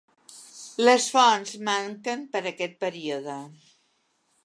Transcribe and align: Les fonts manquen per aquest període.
Les 0.87 1.05
fonts 1.17 1.53
manquen 1.69 2.25
per 2.35 2.45
aquest 2.55 2.77
període. 2.87 3.41